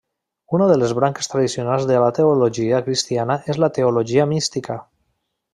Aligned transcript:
Una 0.59 0.69
de 0.71 0.77
les 0.83 0.93
branques 0.99 1.29
tradicionals 1.33 1.85
de 1.91 1.99
la 2.05 2.09
teologia 2.21 2.81
cristiana 2.89 3.39
és 3.55 3.63
la 3.65 3.73
teologia 3.79 4.29
mística. 4.37 4.83